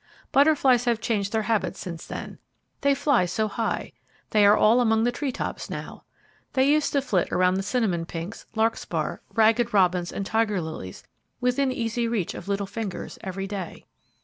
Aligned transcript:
Butterflies 0.31 0.85
have 0.85 0.99
changed 0.99 1.31
their 1.31 1.43
habits 1.43 1.77
since 1.77 2.07
then. 2.07 2.39
They 2.81 2.95
fly 2.95 3.25
so 3.27 3.47
high! 3.47 3.91
They 4.31 4.47
are 4.47 4.57
all 4.57 4.81
among 4.81 5.03
the 5.03 5.11
treetops 5.11 5.69
now. 5.69 6.05
They 6.53 6.67
used 6.67 6.91
to 6.93 7.03
flit 7.03 7.31
around 7.31 7.53
the 7.53 7.61
cinnamon 7.61 8.07
pinks, 8.07 8.47
larkspur, 8.55 9.19
ragged 9.35 9.75
robins 9.75 10.11
and 10.11 10.25
tiger 10.25 10.59
lilies, 10.59 11.03
within 11.39 11.71
easy 11.71 12.07
reach 12.07 12.33
of 12.33 12.47
little 12.47 12.65
fingers, 12.65 13.19
every 13.23 13.45
day. 13.45 13.85